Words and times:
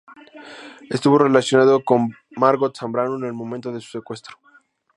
Estuvo 0.89 1.19
relacionado 1.19 1.83
con 1.85 2.15
Margot 2.31 2.75
Zambrano 2.75 3.17
en 3.17 3.23
el 3.23 3.33
momento 3.33 3.71
de 3.71 3.79
su 3.81 3.91
secuestro. 3.91 4.35